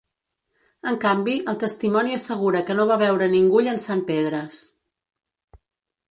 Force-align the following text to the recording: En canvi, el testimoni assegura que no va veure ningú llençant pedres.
En 0.91 0.95
canvi, 1.01 1.33
el 1.51 1.57
testimoni 1.63 2.15
assegura 2.19 2.61
que 2.69 2.75
no 2.79 2.85
va 2.91 2.97
veure 3.01 3.27
ningú 3.33 3.61
llençant 3.67 4.01
pedres. 4.09 4.57